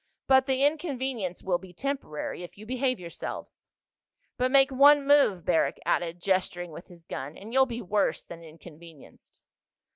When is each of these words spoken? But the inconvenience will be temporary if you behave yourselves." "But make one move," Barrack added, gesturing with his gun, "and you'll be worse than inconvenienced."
But 0.25 0.47
the 0.47 0.65
inconvenience 0.65 1.43
will 1.43 1.59
be 1.59 1.73
temporary 1.73 2.41
if 2.41 2.57
you 2.57 2.65
behave 2.65 2.99
yourselves." 2.99 3.67
"But 4.35 4.49
make 4.49 4.71
one 4.71 5.05
move," 5.05 5.45
Barrack 5.45 5.77
added, 5.85 6.19
gesturing 6.19 6.71
with 6.71 6.87
his 6.87 7.05
gun, 7.05 7.37
"and 7.37 7.53
you'll 7.53 7.67
be 7.67 7.83
worse 7.83 8.23
than 8.25 8.43
inconvenienced." 8.43 9.43